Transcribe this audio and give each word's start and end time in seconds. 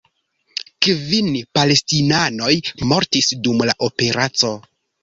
Kvin 0.85 1.29
palestinanoj 1.59 2.51
mortis 2.95 3.33
dum 3.47 3.65
la 3.73 3.79
operaco. 3.91 4.57